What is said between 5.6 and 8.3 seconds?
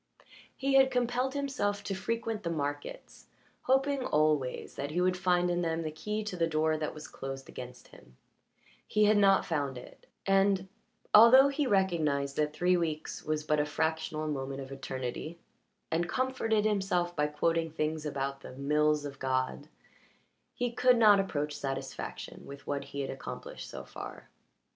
them the key to the door that was closed against him;